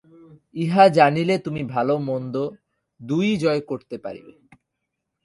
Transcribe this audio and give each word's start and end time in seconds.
ইহা 0.55 0.83
জানিলে 0.89 1.35
তুমি 1.37 1.61
ভাল-মন্দ 1.63 2.35
দুই-ই 2.99 3.35
জয় 3.37 3.61
করিতে 3.61 3.95
পারিবে। 3.97 4.33